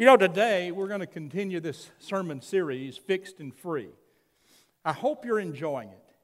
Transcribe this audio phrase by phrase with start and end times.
[0.00, 3.90] You know, today we're going to continue this sermon series, Fixed and Free.
[4.82, 6.14] I hope you're enjoying it.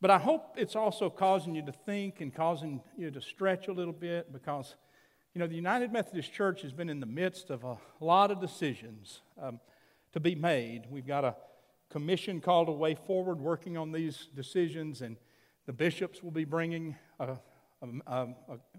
[0.00, 3.72] But I hope it's also causing you to think and causing you to stretch a
[3.72, 4.74] little bit because,
[5.32, 8.40] you know, the United Methodist Church has been in the midst of a lot of
[8.40, 9.60] decisions um,
[10.12, 10.86] to be made.
[10.90, 11.36] We've got a
[11.88, 15.18] commission called A Way Forward working on these decisions, and
[15.66, 17.36] the bishops will be bringing a,
[17.80, 18.28] a, a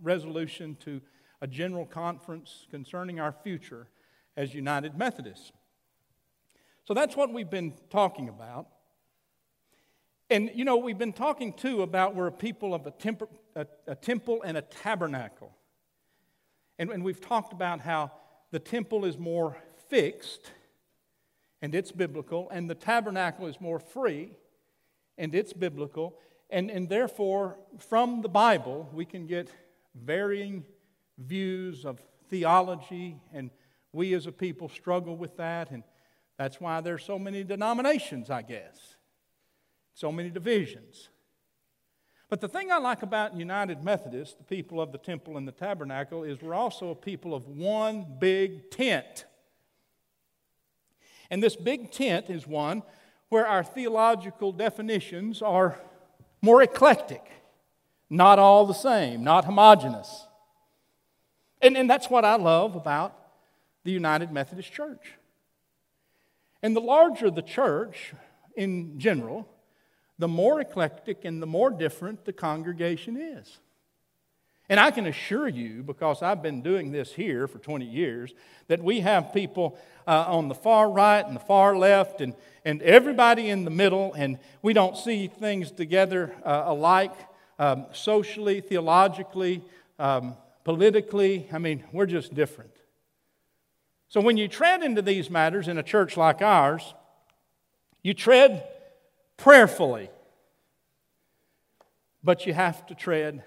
[0.01, 0.99] resolution to
[1.39, 3.87] a general conference concerning our future
[4.35, 5.51] as United Methodists.
[6.85, 8.67] So that's what we've been talking about.
[10.29, 12.93] And, you know, we've been talking too about we're a people of a,
[13.55, 15.55] a, a temple and a tabernacle.
[16.79, 18.11] And, and we've talked about how
[18.51, 19.57] the temple is more
[19.89, 20.51] fixed
[21.61, 24.31] and it's biblical, and the tabernacle is more free
[25.17, 26.19] and it's biblical.
[26.49, 29.49] And, and therefore, from the Bible, we can get
[29.95, 30.65] varying
[31.17, 33.51] views of theology, and
[33.93, 35.83] we as a people struggle with that, and
[36.37, 38.95] that's why there's so many denominations, I guess,
[39.93, 41.09] so many divisions.
[42.27, 45.51] But the thing I like about United Methodists, the people of the temple and the
[45.51, 49.25] tabernacle, is we're also a people of one big tent.
[51.29, 52.81] And this big tent is one
[53.29, 55.79] where our theological definitions are
[56.41, 57.23] more eclectic,
[58.09, 60.27] not all the same, not homogenous.
[61.61, 63.22] And, and that's what I love about
[63.83, 65.13] the United Methodist Church.
[66.61, 68.13] And the larger the church
[68.55, 69.47] in general,
[70.17, 73.59] the more eclectic and the more different the congregation is.
[74.69, 78.33] And I can assure you, because I've been doing this here for 20 years,
[78.67, 82.81] that we have people uh, on the far right and the far left and, and
[82.81, 87.13] everybody in the middle, and we don't see things together uh, alike
[87.59, 89.61] um, socially, theologically,
[89.99, 91.49] um, politically.
[91.51, 92.72] I mean, we're just different.
[94.13, 96.93] So when you tread into these matters in a church like ours,
[98.03, 98.63] you tread
[99.37, 100.11] prayerfully,
[102.23, 103.43] but you have to tread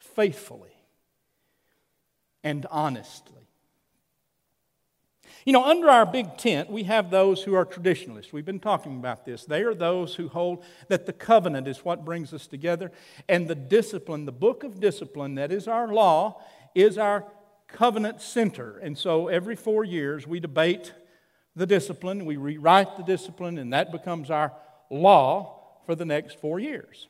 [0.00, 0.74] faithfully
[2.42, 3.46] and honestly.
[5.44, 8.32] You know, under our big tent, we have those who are traditionalists.
[8.32, 9.44] We've been talking about this.
[9.44, 12.90] They are those who hold that the covenant is what brings us together,
[13.28, 16.42] and the discipline, the book of discipline, that is our law,
[16.74, 17.26] is our
[17.72, 18.78] covenant center.
[18.78, 20.92] And so every four years, we debate
[21.56, 24.52] the discipline, we rewrite the discipline, and that becomes our
[24.90, 27.08] law for the next four years.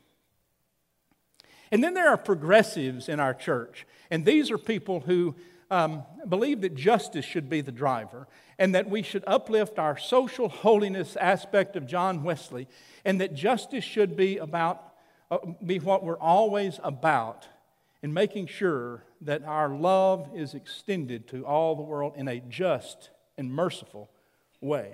[1.71, 5.35] And then there are progressives in our church, and these are people who
[5.69, 8.27] um, believe that justice should be the driver
[8.59, 12.67] and that we should uplift our social holiness aspect of John Wesley
[13.05, 14.83] and that justice should be about
[15.31, 17.47] uh, be what we're always about
[18.01, 23.11] in making sure that our love is extended to all the world in a just
[23.37, 24.09] and merciful
[24.59, 24.93] way.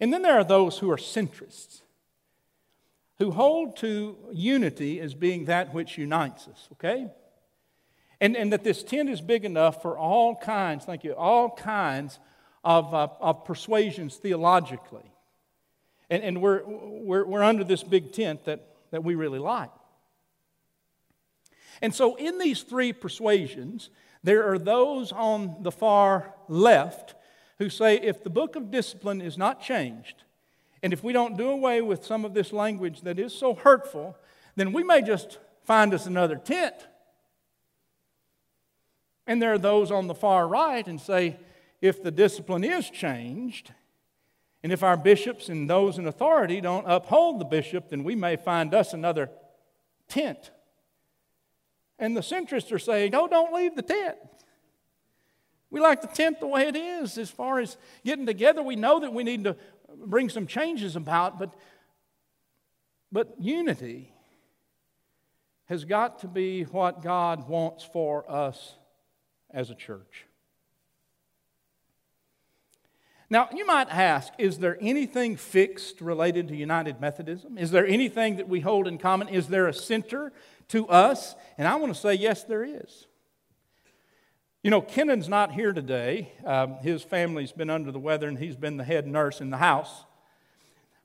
[0.00, 1.82] And then there are those who are centrists,
[3.18, 7.08] who hold to unity as being that which unites us, okay?
[8.20, 12.18] And, and that this tent is big enough for all kinds, thank you, all kinds
[12.64, 15.12] of, uh, of persuasions theologically.
[16.08, 19.70] And, and we're, we're, we're under this big tent that, that we really like.
[21.82, 23.90] And so, in these three persuasions,
[24.22, 27.14] there are those on the far left
[27.58, 30.24] who say if the book of discipline is not changed,
[30.82, 34.16] and if we don't do away with some of this language that is so hurtful,
[34.56, 36.74] then we may just find us another tent
[39.30, 41.36] and there are those on the far right and say,
[41.80, 43.72] if the discipline is changed,
[44.64, 48.34] and if our bishops and those in authority don't uphold the bishop, then we may
[48.34, 49.30] find us another
[50.08, 50.50] tent.
[52.00, 54.16] And the centrists are saying, oh, don't leave the tent.
[55.70, 58.62] We like the tent the way it is as far as getting together.
[58.62, 59.56] We know that we need to
[60.04, 61.54] bring some changes about, but,
[63.12, 64.12] but unity
[65.66, 68.74] has got to be what God wants for us
[69.52, 70.26] as a church.
[73.32, 77.58] Now, you might ask, is there anything fixed related to United Methodism?
[77.58, 79.28] Is there anything that we hold in common?
[79.28, 80.32] Is there a center
[80.70, 81.34] to us?
[81.58, 83.06] And I want to say, yes, there is.
[84.62, 86.32] You know, Kennan's not here today.
[86.44, 89.56] Um, his family's been under the weather, and he's been the head nurse in the
[89.56, 90.04] house.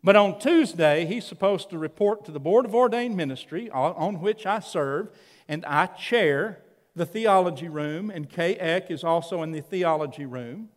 [0.04, 4.46] But on Tuesday, he's supposed to report to the Board of Ordained Ministry, on which
[4.46, 5.10] I serve,
[5.48, 6.62] and I chair
[6.96, 10.70] the theology room, and Kay Eck is also in the theology room.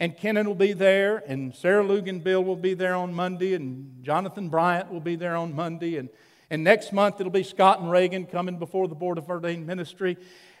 [0.00, 4.48] And Kennan will be there, and Sarah Luganbill will be there on Monday, and Jonathan
[4.48, 6.08] Bryant will be there on Monday, and,
[6.50, 10.16] and next month it'll be Scott and Reagan coming before the Board of Ordained Ministry.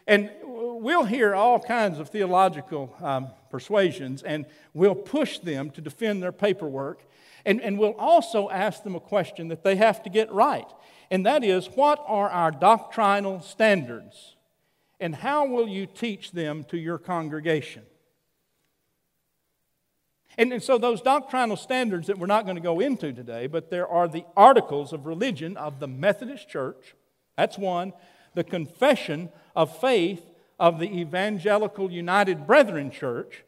[0.06, 6.22] And we'll hear all kinds of theological um, persuasions and we'll push them to defend
[6.22, 7.04] their paperwork.
[7.46, 10.66] And, and we'll also ask them a question that they have to get right.
[11.10, 14.36] And that is, what are our doctrinal standards?
[15.00, 17.82] And how will you teach them to your congregation?
[20.36, 23.70] And, and so, those doctrinal standards that we're not going to go into today, but
[23.70, 26.94] there are the articles of religion of the Methodist Church.
[27.36, 27.92] That's one.
[28.34, 30.22] The confession of faith
[30.58, 33.44] of the Evangelical United Brethren Church.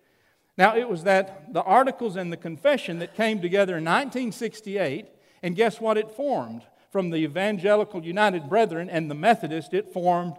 [0.58, 5.06] Now, it was that the articles and the confession that came together in 1968,
[5.42, 6.62] and guess what it formed?
[6.90, 10.36] From the Evangelical United Brethren and the Methodist, it formed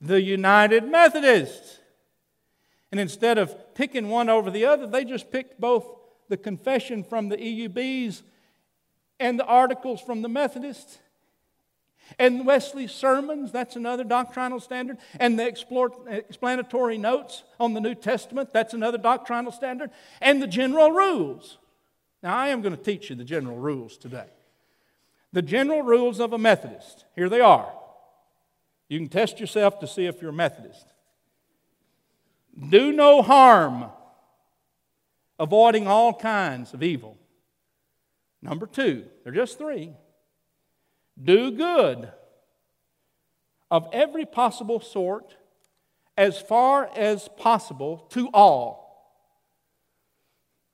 [0.00, 1.80] the United Methodists.
[2.90, 5.86] And instead of picking one over the other, they just picked both
[6.28, 8.22] the confession from the EUBs
[9.20, 10.98] and the articles from the Methodists.
[12.18, 14.96] And Wesley's sermons, that's another doctrinal standard.
[15.20, 19.90] And the explanatory notes on the New Testament, that's another doctrinal standard.
[20.22, 21.58] And the general rules.
[22.22, 24.28] Now, I am going to teach you the general rules today.
[25.34, 27.04] The general rules of a Methodist.
[27.14, 27.70] Here they are.
[28.88, 30.86] You can test yourself to see if you're a Methodist.
[32.58, 33.86] Do no harm,
[35.38, 37.16] avoiding all kinds of evil.
[38.42, 39.92] Number two, they're just three.
[41.22, 42.10] Do good
[43.70, 45.36] of every possible sort
[46.16, 48.88] as far as possible to all.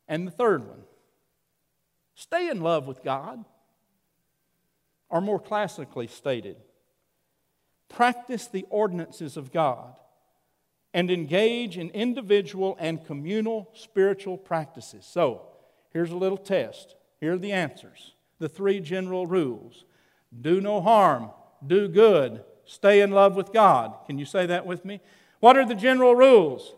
[0.08, 0.84] And the third one,
[2.14, 3.44] stay in love with God.
[5.10, 6.56] Or more classically stated,
[7.88, 9.94] practice the ordinances of God
[10.94, 15.05] and engage in individual and communal spiritual practices.
[15.05, 15.43] So,
[15.93, 16.94] here's a little test.
[17.20, 19.85] Here are the answers the three general rules
[20.41, 21.31] do no harm,
[21.64, 23.94] do good, stay in love with God.
[24.06, 25.00] Can you say that with me?
[25.41, 26.75] What are the general rules?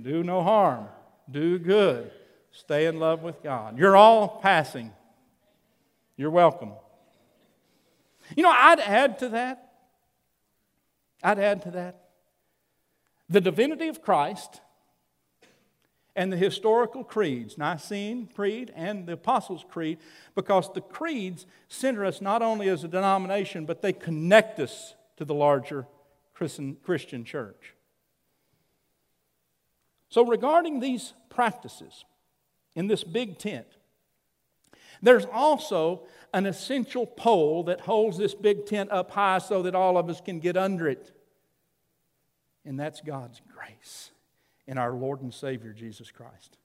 [0.00, 0.86] Do no harm,
[1.30, 2.10] do good,
[2.52, 3.78] stay in love with God.
[3.78, 4.92] You're all passing.
[6.16, 6.72] You're welcome.
[8.36, 9.72] You know, I'd add to that.
[11.22, 11.99] I'd add to that
[13.30, 14.60] the divinity of Christ
[16.16, 19.98] and the historical creeds, Nicene Creed and the Apostles' Creed,
[20.34, 25.24] because the creeds center us not only as a denomination, but they connect us to
[25.24, 25.86] the larger
[26.34, 27.74] Christian church.
[30.08, 32.04] So, regarding these practices
[32.74, 33.66] in this big tent,
[35.00, 36.02] there's also
[36.34, 40.20] an essential pole that holds this big tent up high so that all of us
[40.20, 41.12] can get under it
[42.64, 44.10] and that's God's grace
[44.66, 46.56] in our Lord and Savior Jesus Christ.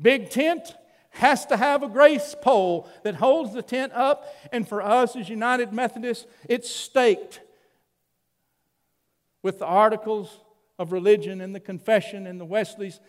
[0.00, 0.74] Big tent
[1.10, 5.28] has to have a grace pole that holds the tent up, and for us as
[5.28, 7.40] United Methodists, it's staked
[9.42, 10.40] with the articles
[10.78, 13.00] of religion and the confession and the Wesley's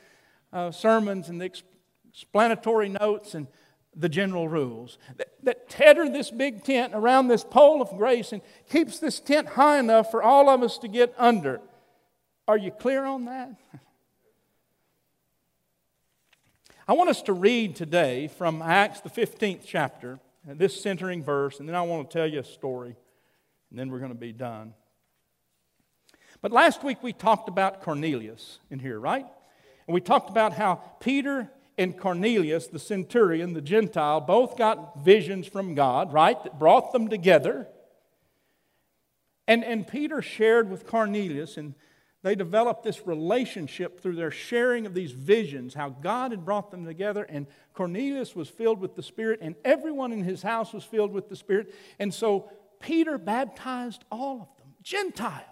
[0.52, 1.52] uh, sermons and the
[2.10, 3.48] explanatory notes and
[3.96, 8.42] the general rules that, that tether this big tent around this pole of grace and
[8.70, 11.60] keeps this tent high enough for all of us to get under.
[12.48, 13.52] Are you clear on that?
[16.88, 21.70] I want us to read today from Acts, the 15th chapter, this centering verse, and
[21.70, 22.96] then I want to tell you a story,
[23.70, 24.74] and then we're going to be done.
[26.42, 29.26] But last week we talked about Cornelius in here, right?
[29.88, 35.48] And we talked about how Peter and Cornelius, the centurion, the Gentile, both got visions
[35.48, 37.68] from God, right, that brought them together.
[39.48, 41.74] And, and Peter shared with Cornelius, and
[42.24, 46.86] they developed this relationship through their sharing of these visions, how God had brought them
[46.86, 47.24] together.
[47.24, 51.30] And Cornelius was filled with the Spirit, and everyone in his house was filled with
[51.30, 51.74] the Spirit.
[52.00, 55.46] And so Peter baptized all of them, Gentiles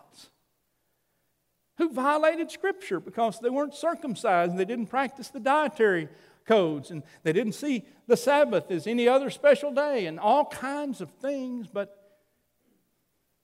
[1.79, 6.09] who violated Scripture because they weren't circumcised and they didn't practice the dietary
[6.45, 10.99] codes and they didn't see the Sabbath as any other special day and all kinds
[10.99, 12.19] of things, but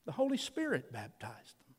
[0.04, 1.74] the Holy Spirit baptized them.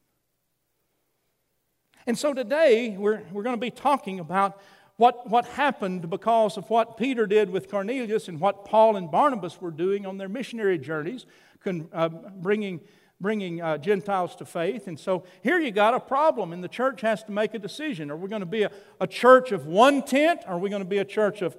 [2.07, 4.59] And so today we're, we're going to be talking about
[4.95, 9.61] what, what happened because of what Peter did with Cornelius and what Paul and Barnabas
[9.61, 11.27] were doing on their missionary journeys,
[11.63, 12.81] con, uh, bringing
[13.19, 14.87] bringing uh, Gentiles to faith.
[14.87, 18.11] And so here you got a problem, and the church has to make a decision.
[18.11, 18.71] Are we going to be a,
[19.01, 21.57] a church of one tent, or are we going to be a church of,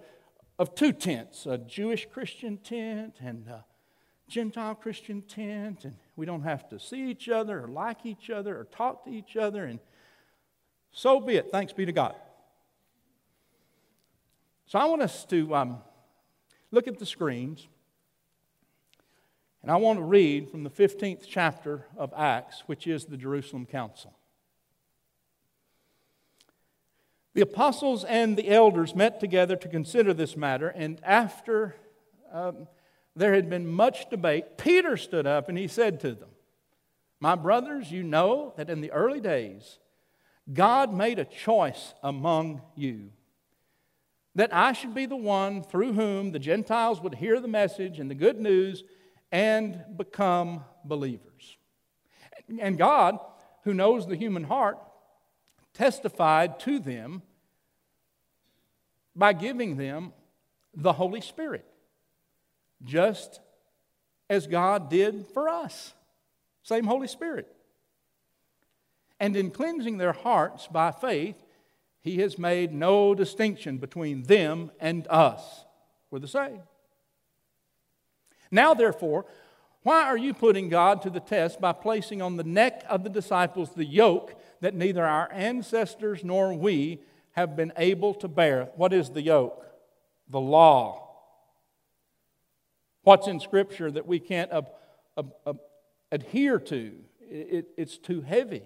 [0.59, 1.47] of two tents?
[1.47, 3.65] A Jewish Christian tent and a
[4.29, 8.59] Gentile Christian tent, and we don't have to see each other or like each other
[8.59, 9.81] or talk to each other, and
[10.93, 11.50] so be it.
[11.50, 12.15] Thanks be to God.
[14.67, 15.79] So I want us to um,
[16.71, 17.67] look at the screens.
[19.62, 23.67] And I want to read from the 15th chapter of Acts, which is the Jerusalem
[23.67, 24.15] Council.
[27.35, 31.77] The apostles and the elders met together to consider this matter, and after
[32.33, 32.69] um,
[33.15, 36.31] there had been much debate, Peter stood up and he said to them,
[37.21, 39.79] My brothers, you know that in the early days
[40.53, 43.11] God made a choice among you
[44.38, 48.09] that I should be the one through whom the Gentiles would hear the message and
[48.09, 48.85] the good news
[49.30, 51.56] and become believers.
[52.61, 53.18] And God,
[53.64, 54.78] who knows the human heart,
[55.75, 57.23] testified to them
[59.14, 60.12] by giving them
[60.75, 61.66] the Holy Spirit,
[62.85, 63.40] just
[64.30, 65.92] as God did for us.
[66.62, 67.52] Same Holy Spirit.
[69.20, 71.37] And in cleansing their hearts by faith,
[72.00, 75.64] he has made no distinction between them and us.
[76.11, 76.61] We're the same.
[78.50, 79.26] Now, therefore,
[79.83, 83.11] why are you putting God to the test by placing on the neck of the
[83.11, 87.00] disciples the yoke that neither our ancestors nor we
[87.33, 88.69] have been able to bear?
[88.76, 89.64] What is the yoke?
[90.28, 91.09] The law.
[93.02, 94.71] What's in Scripture that we can't ab-
[95.17, 95.61] ab- ab-
[96.12, 96.93] adhere to?
[97.21, 98.62] It, it's too heavy.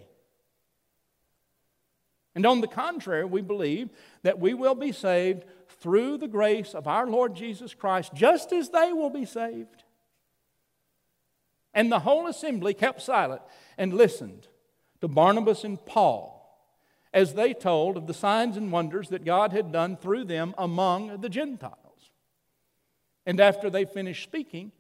[2.35, 3.91] And on the contrary, we believe
[4.23, 5.45] that we will be saved
[5.83, 9.85] through the grace of our Lord Jesus Christ, just as they will be saved.
[11.75, 13.43] And the whole assembly kept silent
[13.77, 14.47] and listened
[15.01, 16.39] to Barnabas and Paul
[17.13, 21.21] as they told of the signs and wonders that God had done through them among
[21.21, 21.77] the Gentiles.
[23.27, 24.73] And after they finished speaking,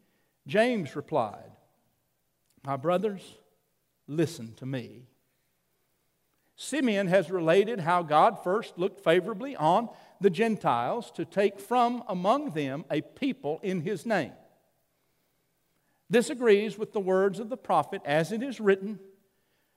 [0.47, 1.52] James replied,
[2.64, 3.23] My brothers,
[4.06, 5.06] listen to me.
[6.56, 9.88] Simeon has related how God first looked favorably on
[10.21, 14.32] the Gentiles to take from among them a people in his name.
[16.09, 19.00] This agrees with the words of the prophet as it is written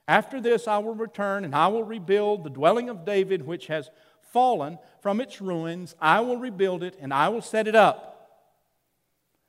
[0.07, 3.89] After this I will return and I will rebuild the dwelling of David which has
[4.33, 5.95] fallen from its ruins.
[5.99, 8.11] I will rebuild it and I will set it up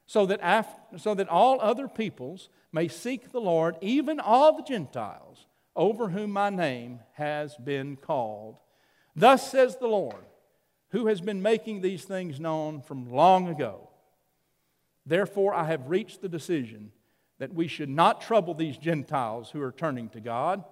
[0.07, 4.63] so that, after, so that all other peoples may seek the Lord, even all the
[4.63, 8.57] Gentiles over whom my name has been called.
[9.15, 10.25] Thus says the Lord,
[10.91, 13.89] who has been making these things known from long ago.
[15.05, 16.91] Therefore, I have reached the decision
[17.39, 20.65] that we should not trouble these Gentiles who are turning to God,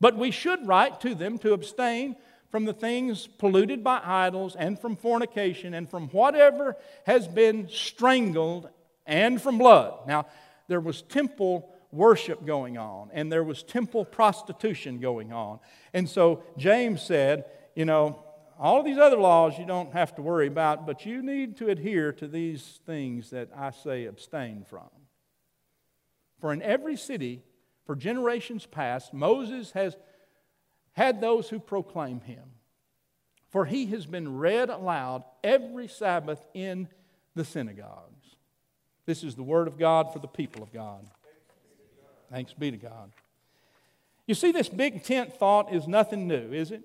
[0.00, 2.16] but we should write to them to abstain
[2.50, 8.68] from the things polluted by idols and from fornication and from whatever has been strangled
[9.06, 10.06] and from blood.
[10.06, 10.26] Now,
[10.68, 15.60] there was temple worship going on, and there was temple prostitution going on.
[15.92, 17.44] And so James said,
[17.76, 18.24] you know,
[18.58, 21.68] all of these other laws you don't have to worry about, but you need to
[21.68, 24.88] adhere to these things that I say abstain from.
[26.40, 27.42] For in every city,
[27.86, 29.96] for generations past, Moses has
[30.92, 32.44] had those who proclaim him.
[33.50, 36.88] For he has been read aloud every Sabbath in
[37.34, 38.36] the synagogues.
[39.04, 41.06] This is the word of God for the people of God.
[42.32, 43.12] Thanks be to God.
[44.26, 46.82] You see, this big tent thought is nothing new, is it?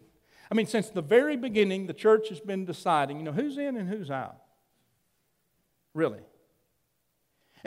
[0.51, 3.77] I mean, since the very beginning, the church has been deciding, you know, who's in
[3.77, 4.37] and who's out.
[5.93, 6.19] Really.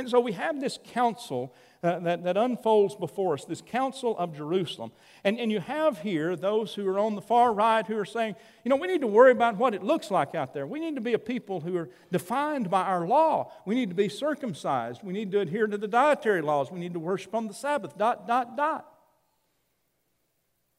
[0.00, 1.52] And so we have this council
[1.83, 4.92] uh, that, that unfolds before us, this Council of Jerusalem.
[5.25, 8.35] And, and you have here those who are on the far right who are saying,
[8.64, 10.66] you know, we need to worry about what it looks like out there.
[10.66, 13.52] We need to be a people who are defined by our law.
[13.66, 15.02] We need to be circumcised.
[15.02, 16.71] We need to adhere to the dietary laws.
[16.71, 18.90] We need to worship on the Sabbath, dot, dot, dot.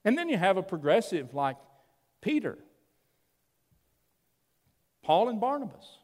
[0.04, 1.58] And then you have a progressive like
[2.22, 2.58] Peter,
[5.04, 6.00] Paul, and Barnabas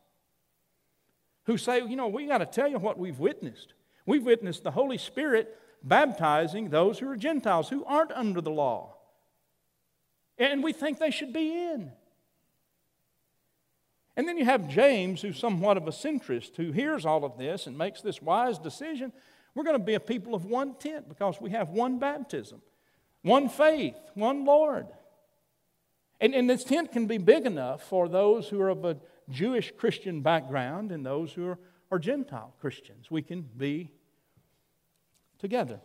[1.47, 3.73] who say, you know, we got to tell you what we've witnessed.
[4.05, 8.95] We've witnessed the Holy Spirit baptizing those who are Gentiles, who aren't under the law.
[10.37, 11.91] And we think they should be in.
[14.17, 17.65] And then you have James, who's somewhat of a centrist, who hears all of this
[17.65, 19.13] and makes this wise decision.
[19.55, 22.61] We're going to be a people of one tent because we have one baptism,
[23.21, 24.87] one faith, one Lord.
[26.19, 28.97] And, and this tent can be big enough for those who are of a
[29.29, 31.59] Jewish Christian background and those who are,
[31.91, 33.11] are Gentile Christians.
[33.11, 33.91] We can be
[35.39, 35.79] together.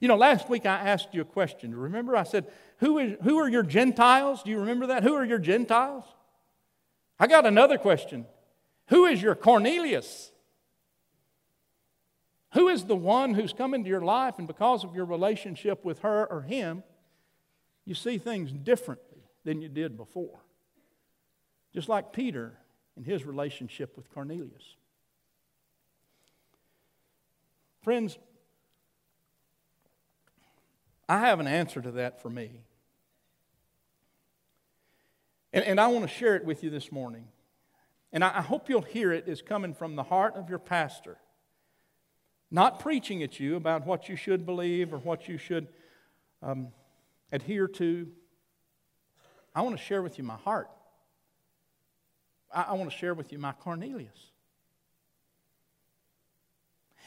[0.00, 1.74] You know, last week I asked you a question.
[1.74, 4.42] Remember, I said, who, is, who are your Gentiles?
[4.42, 5.02] Do you remember that?
[5.02, 6.04] Who are your Gentiles?
[7.18, 8.26] I got another question.
[8.88, 10.32] Who is your Cornelius?
[12.54, 16.00] Who is the one who's come into your life, and because of your relationship with
[16.00, 16.82] her or him,
[17.86, 20.41] you see things differently than you did before?
[21.74, 22.52] Just like Peter
[22.96, 24.76] in his relationship with Cornelius.
[27.82, 28.18] Friends,
[31.08, 32.50] I have an answer to that for me.
[35.52, 37.26] And, and I want to share it with you this morning.
[38.12, 41.18] And I, I hope you'll hear it as coming from the heart of your pastor.
[42.50, 45.68] Not preaching at you about what you should believe or what you should
[46.42, 46.68] um,
[47.32, 48.08] adhere to.
[49.54, 50.68] I want to share with you my heart.
[52.52, 54.30] I, I want to share with you my Cornelius.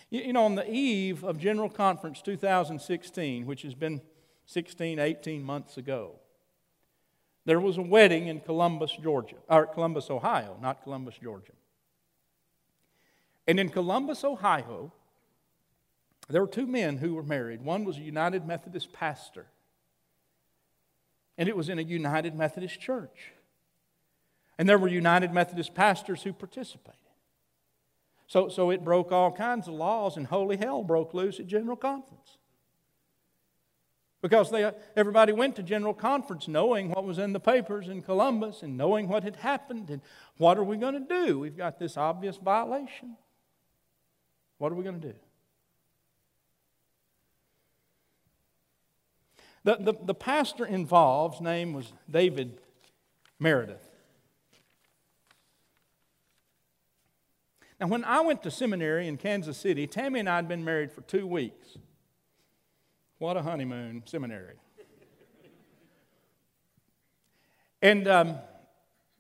[0.10, 4.02] You, you know, on the eve of General Conference 2016, which has been
[4.46, 6.20] 16, 18 months ago,
[7.46, 11.54] there was a wedding in Columbus, Georgia, or Columbus, Ohio, not Columbus, Georgia.
[13.48, 14.92] And in Columbus, Ohio,
[16.28, 17.62] there were two men who were married.
[17.62, 19.46] One was a United Methodist pastor,
[21.38, 23.34] and it was in a United Methodist church.
[24.58, 27.00] And there were United Methodist pastors who participated.
[28.28, 31.76] So, so it broke all kinds of laws, and holy hell broke loose at General
[31.76, 32.38] Conference.
[34.22, 38.64] Because they, everybody went to General Conference knowing what was in the papers in Columbus
[38.64, 40.02] and knowing what had happened and
[40.38, 41.38] what are we going to do?
[41.38, 43.18] We've got this obvious violation.
[44.58, 45.16] What are we going to do?
[49.64, 52.60] The, the, the pastor involved's name was David
[53.40, 53.92] Meredith.
[57.80, 60.94] Now, when I went to seminary in Kansas City, Tammy and I had been married
[60.94, 61.78] for two weeks.
[63.18, 64.56] What a honeymoon seminary.
[67.82, 68.36] and um,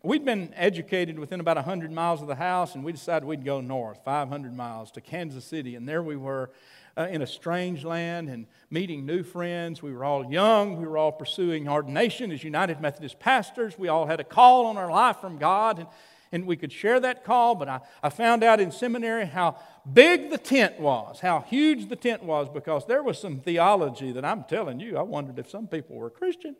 [0.03, 3.59] we'd been educated within about 100 miles of the house, and we decided we'd go
[3.59, 5.75] north, 500 miles to Kansas City.
[5.75, 6.49] And there we were
[6.97, 9.83] uh, in a strange land and meeting new friends.
[9.83, 10.77] We were all young.
[10.77, 13.77] We were all pursuing ordination as United Methodist pastors.
[13.77, 15.79] We all had a call on our life from God.
[15.79, 15.87] And,
[16.35, 19.57] and we could share that call, but I, I found out in seminary how
[19.91, 24.25] big the tent was, how huge the tent was, because there was some theology that
[24.25, 26.57] I'm telling you, I wondered if some people were Christian.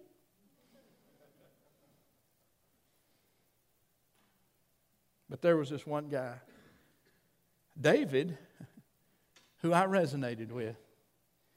[5.30, 6.36] But there was this one guy,
[7.80, 8.38] David,
[9.58, 10.78] who I resonated with.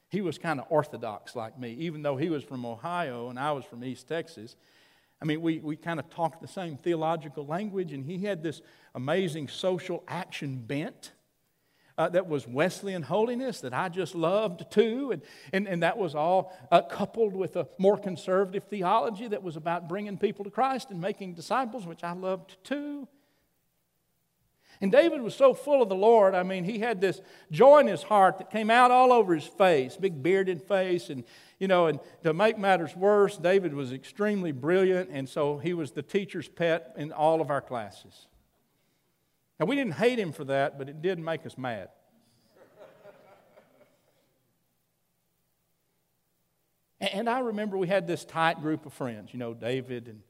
[0.08, 3.52] He was kind of orthodox like me, even though he was from Ohio and I
[3.52, 4.56] was from East Texas.
[5.20, 8.62] I mean, we, we kind of talked the same theological language, and he had this
[8.94, 11.12] amazing social action bent.
[11.96, 15.10] Uh, that was Wesleyan holiness that I just loved too.
[15.10, 19.56] And, and, and that was all uh, coupled with a more conservative theology that was
[19.56, 23.08] about bringing people to Christ and making disciples, which I loved too.
[24.80, 26.34] And David was so full of the Lord.
[26.34, 29.46] I mean, he had this joy in his heart that came out all over his
[29.46, 31.10] face, big bearded face.
[31.10, 31.24] And,
[31.58, 35.10] you know, and to make matters worse, David was extremely brilliant.
[35.10, 38.28] And so he was the teacher's pet in all of our classes.
[39.58, 41.88] Now, we didn't hate him for that, but it did make us mad.
[47.00, 50.22] and I remember we had this tight group of friends, you know, David and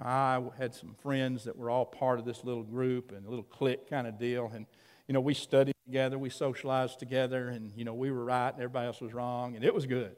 [0.00, 3.44] I had some friends that were all part of this little group and a little
[3.44, 4.50] clique kind of deal.
[4.54, 4.66] And,
[5.08, 8.58] you know, we studied together, we socialized together, and, you know, we were right and
[8.58, 10.14] everybody else was wrong, and it was good.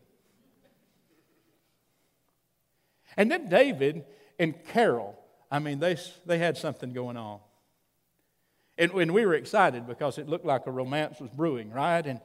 [3.16, 4.04] And then David
[4.38, 5.18] and Carol,
[5.50, 7.40] I mean, they, they had something going on.
[8.76, 12.04] And, and we were excited because it looked like a romance was brewing, right?
[12.06, 12.20] And,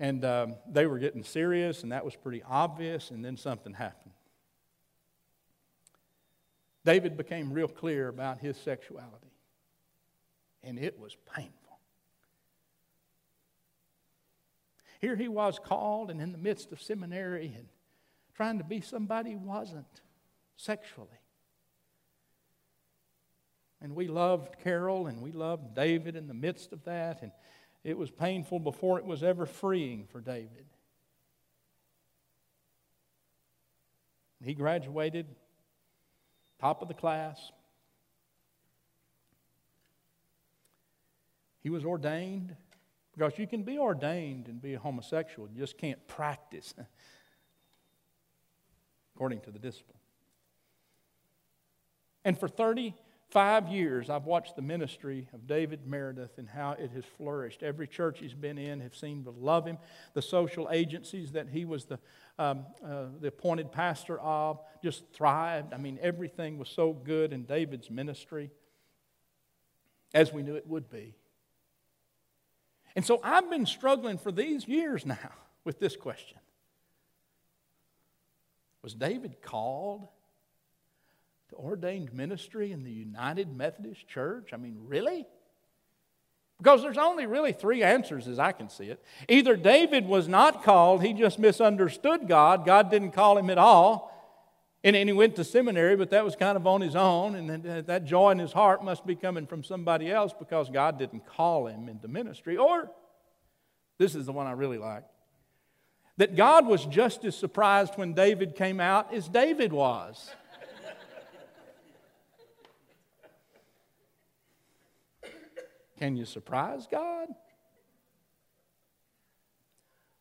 [0.00, 4.14] and um, they were getting serious, and that was pretty obvious, and then something happened.
[6.88, 9.34] David became real clear about his sexuality,
[10.62, 11.78] and it was painful.
[14.98, 17.66] Here he was called and in the midst of seminary and
[18.34, 20.00] trying to be somebody he wasn't
[20.56, 21.20] sexually.
[23.82, 27.32] And we loved Carol and we loved David in the midst of that, and
[27.84, 30.64] it was painful before it was ever freeing for David.
[34.42, 35.26] He graduated
[36.60, 37.52] top of the class.
[41.60, 42.54] He was ordained
[43.12, 46.72] because you can be ordained and be a homosexual, you just can't practice
[49.14, 49.98] according to the discipline.
[52.24, 52.48] And for
[53.30, 57.62] 35 years, I've watched the ministry of David Meredith and how it has flourished.
[57.62, 59.78] Every church he's been in have seemed to love him.
[60.14, 61.98] The social agencies that he was the
[62.38, 65.74] um, uh, the appointed pastor of, just thrived.
[65.74, 68.50] I mean, everything was so good in David's ministry,
[70.14, 71.16] as we knew it would be.
[72.94, 75.32] And so I've been struggling for these years now
[75.64, 76.38] with this question
[78.82, 80.08] Was David called
[81.50, 84.50] to ordained ministry in the United Methodist Church?
[84.52, 85.26] I mean, really?
[86.58, 89.02] Because there's only really three answers as I can see it.
[89.28, 94.14] Either David was not called, he just misunderstood God, God didn't call him at all.
[94.84, 97.34] And, and he went to seminary, but that was kind of on his own.
[97.34, 100.70] And that, uh, that joy in his heart must be coming from somebody else because
[100.70, 102.56] God didn't call him into ministry.
[102.56, 102.90] Or,
[103.98, 105.04] this is the one I really like
[106.18, 110.30] that God was just as surprised when David came out as David was.
[115.98, 117.28] Can you surprise God?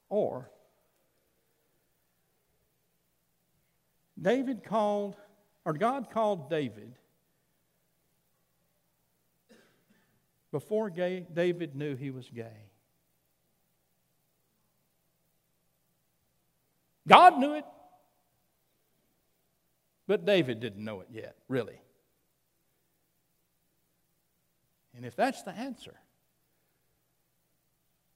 [0.09, 0.49] Or,
[4.19, 5.15] David called,
[5.65, 6.93] or God called David
[10.51, 12.63] before gay, David knew he was gay.
[17.07, 17.65] God knew it,
[20.07, 21.79] but David didn't know it yet, really.
[24.97, 25.93] And if that's the answer,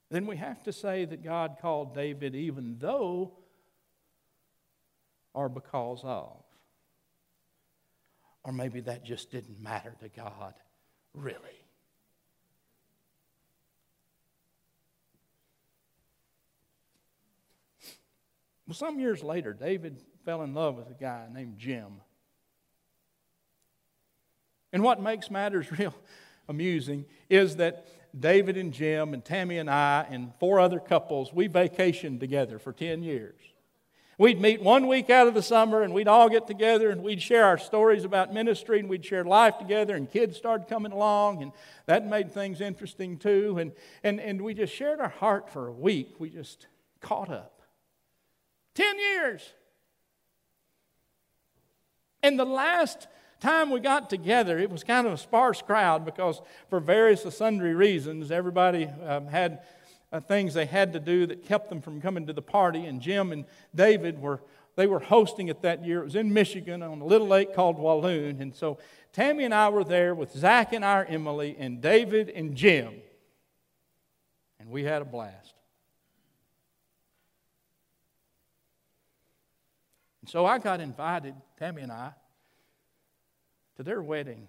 [0.09, 3.33] then we have to say that God called David even though
[5.33, 6.43] or because of.
[8.43, 10.55] Or maybe that just didn't matter to God,
[11.13, 11.37] really.
[18.67, 22.01] Well, some years later, David fell in love with a guy named Jim.
[24.73, 25.93] And what makes matters real
[26.51, 27.87] amusing is that
[28.17, 32.73] David and Jim and Tammy and I and four other couples, we vacationed together for
[32.73, 33.39] 10 years.
[34.17, 37.21] We'd meet one week out of the summer and we'd all get together and we'd
[37.21, 41.41] share our stories about ministry and we'd share life together and kids started coming along
[41.41, 41.51] and
[41.87, 43.57] that made things interesting too.
[43.57, 43.71] And,
[44.03, 46.19] and, and we just shared our heart for a week.
[46.19, 46.67] We just
[46.99, 47.61] caught up.
[48.75, 49.53] 10 years.
[52.21, 53.07] And the last
[53.41, 57.73] time we got together, it was kind of a sparse crowd because, for various sundry
[57.73, 59.61] reasons, everybody um, had
[60.13, 62.85] uh, things they had to do that kept them from coming to the party.
[62.85, 64.41] And Jim and David were
[64.75, 66.01] they were hosting it that year.
[66.01, 68.41] It was in Michigan on a little lake called Walloon.
[68.41, 68.77] And so
[69.11, 72.93] Tammy and I were there with Zach and our Emily and David and Jim.
[74.59, 75.55] And we had a blast.
[80.21, 82.13] And so I got invited, Tammy and I,
[83.81, 84.47] to their wedding.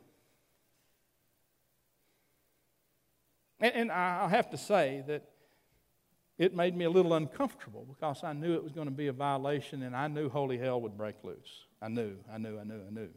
[3.61, 5.25] And, and I'll have to say that
[6.37, 9.12] it made me a little uncomfortable because I knew it was going to be a
[9.12, 11.66] violation and I knew holy hell would break loose.
[11.81, 13.09] I knew, I knew, I knew, I knew.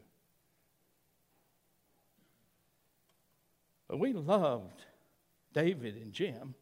[3.86, 4.84] But we loved
[5.52, 6.54] David and Jim,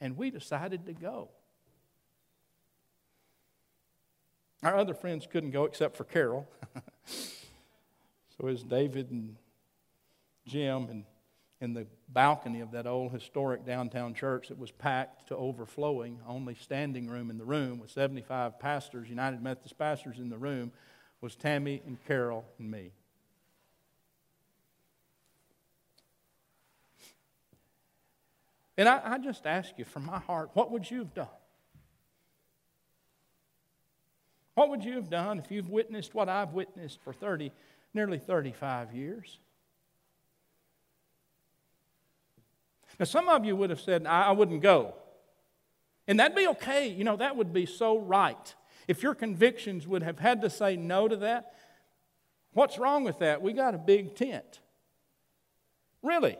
[0.00, 1.30] and we decided to go.
[4.62, 6.48] Our other friends couldn't go except for Carol.
[7.04, 9.36] so it was David and
[10.46, 11.04] Jim and
[11.60, 16.56] in the balcony of that old historic downtown church that was packed to overflowing, only
[16.56, 20.72] standing room in the room with 75 pastors, United Methodist pastors in the room,
[21.20, 22.90] was Tammy and Carol and me.
[28.76, 31.28] And I, I just ask you from my heart, what would you have done?
[34.54, 37.52] What would you have done if you've witnessed what I've witnessed for 30,
[37.94, 39.38] nearly 35 years?
[42.98, 44.94] Now, some of you would have said, I, wouldn't go.
[46.06, 46.88] And that'd be okay.
[46.88, 48.54] You know, that would be so right.
[48.86, 51.54] If your convictions would have had to say no to that,
[52.52, 53.40] what's wrong with that?
[53.40, 54.60] We got a big tent.
[56.02, 56.36] Really.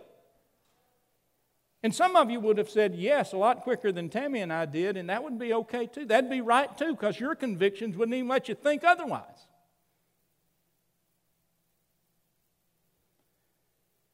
[1.82, 4.66] And some of you would have said yes a lot quicker than Tammy and I
[4.66, 6.04] did, and that would be okay too.
[6.04, 9.46] That'd be right too, because your convictions wouldn't even let you think otherwise.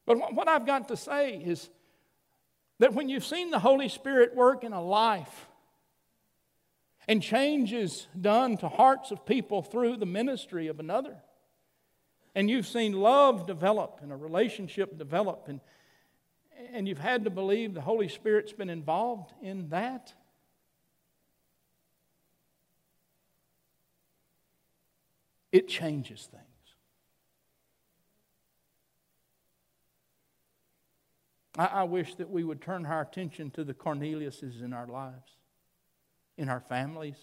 [0.07, 1.69] But what I've got to say is
[2.79, 5.47] that when you've seen the Holy Spirit work in a life
[7.07, 11.17] and changes done to hearts of people through the ministry of another,
[12.33, 15.59] and you've seen love develop and a relationship develop and
[16.73, 20.13] and you've had to believe the Holy Spirit's been involved in that?
[25.51, 26.43] It changes things.
[31.57, 35.31] I, I wish that we would turn our attention to the Corneliuses in our lives,
[36.37, 37.17] in our families,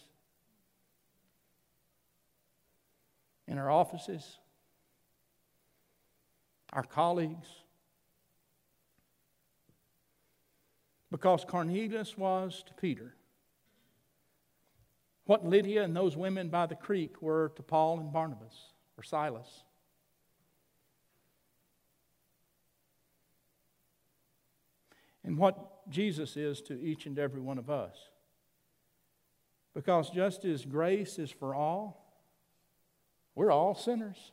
[3.46, 4.38] in our offices,
[6.72, 7.46] our colleagues
[11.16, 13.14] Because Cornelius was to Peter
[15.24, 18.54] what Lydia and those women by the creek were to Paul and Barnabas
[18.98, 19.64] or Silas.
[25.24, 27.96] And what Jesus is to each and every one of us.
[29.72, 32.14] Because just as grace is for all,
[33.34, 34.32] we're all sinners.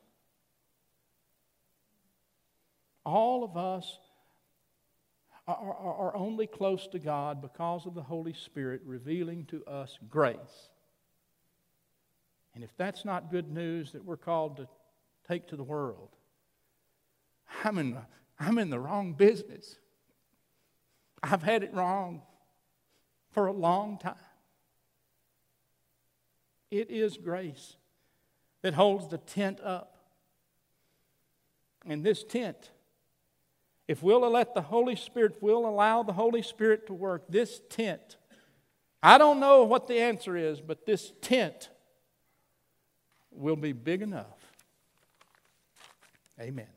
[3.06, 4.00] All of us
[5.48, 9.98] are, are, are, only close to God because of the Holy Spirit revealing to us
[10.10, 10.70] grace.
[12.56, 14.68] And if that's not good news that we're called to
[15.28, 16.10] take to the world,
[17.64, 18.04] I'm in the,
[18.40, 19.78] I'm in the wrong business.
[21.22, 22.22] I've had it wrong
[23.32, 24.16] for a long time.
[26.72, 27.76] It is grace
[28.62, 29.90] that holds the tent up.
[31.86, 32.72] And this tent,
[33.88, 38.18] if we'll let the Holy Spirit, we'll allow the Holy Spirit to work, this tent,
[39.02, 41.70] I don't know what the answer is, but this tent
[43.32, 44.40] will be big enough.
[46.40, 46.68] Amen.